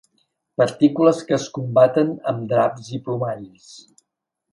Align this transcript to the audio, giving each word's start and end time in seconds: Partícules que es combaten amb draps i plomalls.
Partícules 0.59 1.19
que 1.27 1.35
es 1.37 1.45
combaten 1.57 2.09
amb 2.31 2.47
draps 2.55 2.89
i 2.99 3.01
plomalls. 3.09 3.69